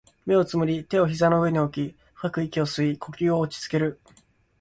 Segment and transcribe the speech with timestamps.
[0.25, 3.99] 目を瞑り、手を膝の上に置き、深く息を吸い、呼吸を落ち着ける